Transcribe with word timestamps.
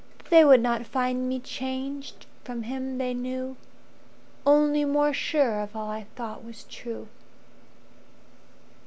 They 0.31 0.43
would 0.43 0.61
not 0.61 0.87
find 0.87 1.29
me 1.29 1.39
changed 1.39 2.25
from 2.43 2.63
him 2.63 2.97
they 2.97 3.13
knew 3.13 3.55
Only 4.47 4.83
more 4.83 5.13
sure 5.13 5.59
of 5.61 5.75
all 5.75 5.91
I 5.91 6.07
thought 6.15 6.43
was 6.43 6.63
true. 6.63 7.07